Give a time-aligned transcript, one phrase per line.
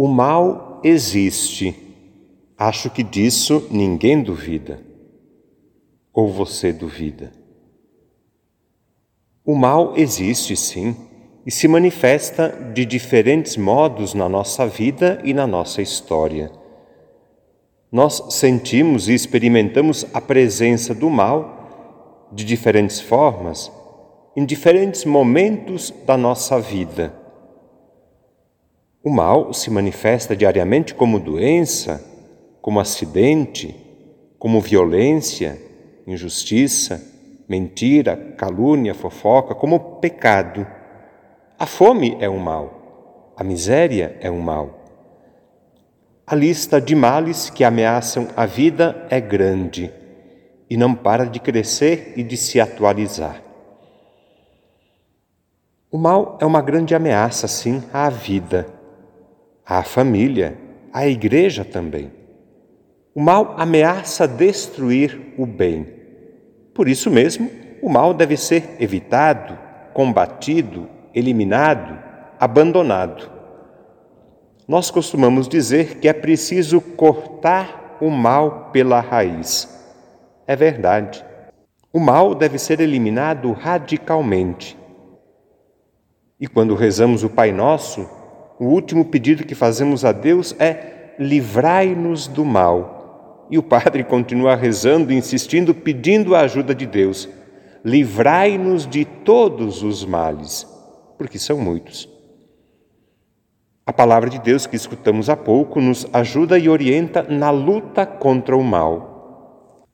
[0.00, 1.74] O mal existe.
[2.56, 4.80] Acho que disso ninguém duvida.
[6.14, 7.32] Ou você duvida?
[9.44, 10.94] O mal existe sim
[11.44, 16.52] e se manifesta de diferentes modos na nossa vida e na nossa história.
[17.90, 23.72] Nós sentimos e experimentamos a presença do mal de diferentes formas,
[24.36, 27.27] em diferentes momentos da nossa vida.
[29.08, 32.04] O mal se manifesta diariamente como doença,
[32.60, 33.74] como acidente,
[34.38, 35.58] como violência,
[36.06, 37.02] injustiça,
[37.48, 40.66] mentira, calúnia, fofoca, como pecado.
[41.58, 44.78] A fome é um mal, a miséria é um mal.
[46.26, 49.90] A lista de males que ameaçam a vida é grande
[50.68, 53.42] e não para de crescer e de se atualizar.
[55.90, 58.76] O mal é uma grande ameaça, sim, à vida
[59.68, 60.56] à família,
[60.90, 62.10] à igreja também.
[63.14, 65.86] O mal ameaça destruir o bem.
[66.72, 67.50] Por isso mesmo,
[67.82, 69.58] o mal deve ser evitado,
[69.92, 71.98] combatido, eliminado,
[72.40, 73.30] abandonado.
[74.66, 79.68] Nós costumamos dizer que é preciso cortar o mal pela raiz.
[80.46, 81.22] É verdade.
[81.92, 84.78] O mal deve ser eliminado radicalmente.
[86.40, 88.08] E quando rezamos o Pai Nosso,
[88.58, 93.46] o último pedido que fazemos a Deus é: livrai-nos do mal.
[93.50, 97.28] E o padre continua rezando, insistindo, pedindo a ajuda de Deus:
[97.84, 100.66] livrai-nos de todos os males,
[101.16, 102.08] porque são muitos.
[103.86, 108.54] A palavra de Deus que escutamos há pouco nos ajuda e orienta na luta contra
[108.54, 109.86] o mal.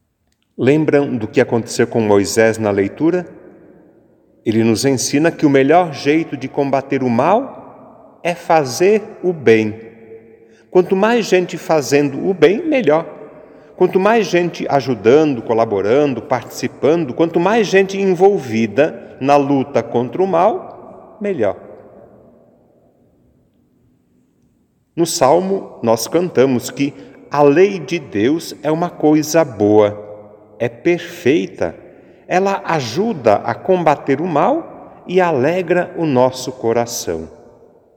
[0.59, 3.27] Lembram do que aconteceu com Moisés na leitura?
[4.45, 7.64] Ele nos ensina que o melhor jeito de combater o mal
[8.25, 9.79] é fazer o bem.
[10.71, 13.07] Quanto mais gente fazendo o bem, melhor.
[13.77, 21.19] Quanto mais gente ajudando, colaborando, participando, quanto mais gente envolvida na luta contra o mal,
[21.21, 21.57] melhor.
[24.97, 26.95] No Salmo, nós cantamos que
[27.31, 31.77] a lei de Deus é uma coisa boa, é perfeita,
[32.27, 37.44] ela ajuda a combater o mal e alegra o nosso coração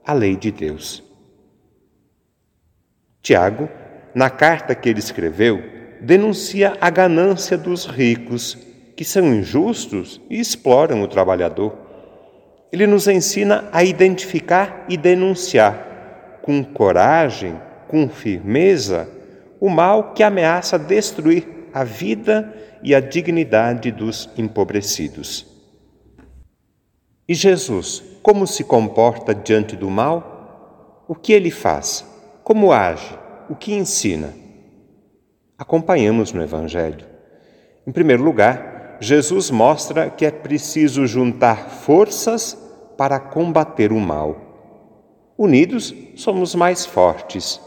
[0.08, 1.04] a lei de Deus.
[3.20, 3.68] Tiago,
[4.14, 5.62] na carta que ele escreveu,
[6.00, 8.56] denuncia a ganância dos ricos,
[8.96, 11.76] que são injustos e exploram o trabalhador.
[12.72, 19.06] Ele nos ensina a identificar e denunciar, com coragem, com firmeza,
[19.60, 22.50] o mal que ameaça destruir a vida
[22.82, 25.57] e a dignidade dos empobrecidos.
[27.28, 31.04] E Jesus, como se comporta diante do mal?
[31.06, 32.02] O que ele faz?
[32.42, 33.18] Como age?
[33.50, 34.34] O que ensina?
[35.58, 37.06] Acompanhamos no Evangelho.
[37.86, 42.56] Em primeiro lugar, Jesus mostra que é preciso juntar forças
[42.96, 45.34] para combater o mal.
[45.36, 47.60] Unidos, somos mais fortes.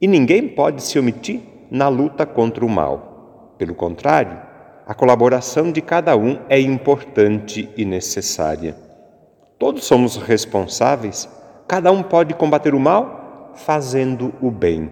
[0.00, 3.54] E ninguém pode se omitir na luta contra o mal.
[3.58, 4.47] Pelo contrário,
[4.88, 8.74] a colaboração de cada um é importante e necessária.
[9.58, 11.28] Todos somos responsáveis,
[11.68, 14.90] cada um pode combater o mal fazendo o bem.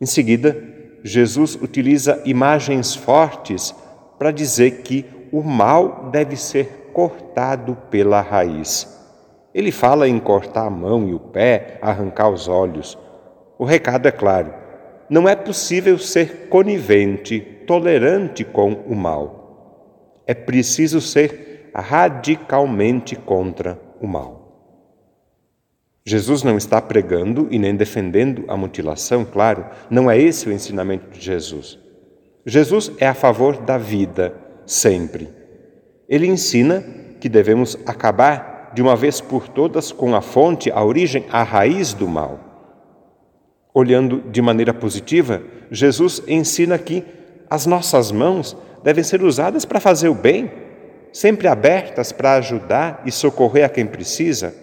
[0.00, 0.60] Em seguida,
[1.04, 3.72] Jesus utiliza imagens fortes
[4.18, 8.98] para dizer que o mal deve ser cortado pela raiz.
[9.54, 12.98] Ele fala em cortar a mão e o pé, arrancar os olhos.
[13.56, 14.52] O recado é claro:
[15.08, 20.22] não é possível ser conivente tolerante com o mal.
[20.26, 24.38] É preciso ser radicalmente contra o mal.
[26.04, 31.10] Jesus não está pregando e nem defendendo a mutilação, claro, não é esse o ensinamento
[31.10, 31.78] de Jesus.
[32.46, 35.28] Jesus é a favor da vida, sempre.
[36.08, 36.82] Ele ensina
[37.20, 41.92] que devemos acabar de uma vez por todas com a fonte, a origem, a raiz
[41.92, 42.40] do mal.
[43.74, 47.04] Olhando de maneira positiva, Jesus ensina que
[47.50, 50.50] as nossas mãos devem ser usadas para fazer o bem,
[51.12, 54.54] sempre abertas para ajudar e socorrer a quem precisa.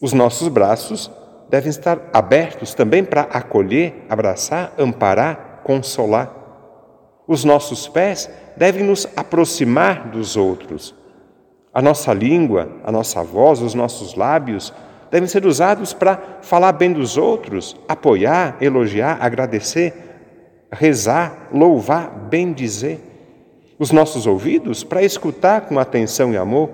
[0.00, 1.10] Os nossos braços
[1.48, 6.34] devem estar abertos também para acolher, abraçar, amparar, consolar.
[7.26, 10.94] Os nossos pés devem nos aproximar dos outros.
[11.72, 14.72] A nossa língua, a nossa voz, os nossos lábios
[15.10, 20.09] devem ser usados para falar bem dos outros, apoiar, elogiar, agradecer,
[20.72, 22.98] rezar, louvar, bendizer.
[23.78, 26.70] Os nossos ouvidos para escutar com atenção e amor.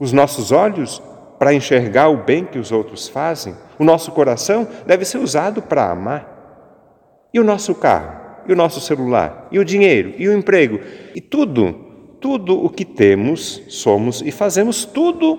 [0.00, 1.02] Os nossos olhos
[1.38, 3.54] para enxergar o bem que os outros fazem.
[3.78, 7.28] O nosso coração deve ser usado para amar.
[7.32, 8.18] E o nosso carro?
[8.46, 9.48] E o nosso celular?
[9.52, 10.14] E o dinheiro?
[10.18, 10.80] E o emprego?
[11.14, 11.72] E tudo,
[12.20, 15.38] tudo o que temos, somos e fazemos, tudo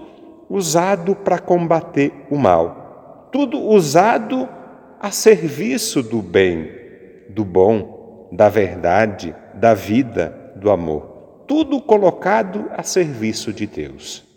[0.50, 3.27] usado para combater o mal.
[3.31, 4.48] Tudo usado
[5.00, 6.69] a serviço do bem,
[7.30, 11.44] do bom, da verdade, da vida, do amor.
[11.48, 14.29] Tudo colocado a serviço de Deus.